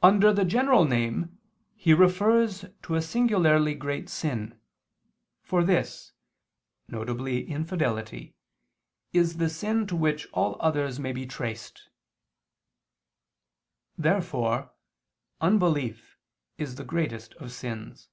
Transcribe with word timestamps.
"Under 0.00 0.32
the 0.32 0.44
general 0.44 0.84
name, 0.84 1.38
He 1.74 1.92
refers 1.92 2.66
to 2.84 2.94
a 2.94 3.02
singularly 3.02 3.74
great 3.74 4.08
sin. 4.08 4.60
For 5.42 5.64
this," 5.64 6.12
viz. 6.86 7.48
infidelity, 7.48 8.36
"is 9.12 9.38
the 9.38 9.48
sin 9.50 9.88
to 9.88 9.96
which 9.96 10.28
all 10.32 10.56
others 10.60 11.00
may 11.00 11.10
be 11.10 11.26
traced." 11.26 11.88
Therefore 13.98 14.72
unbelief 15.40 16.16
is 16.58 16.76
the 16.76 16.84
greatest 16.84 17.34
of 17.34 17.50
sins. 17.50 18.08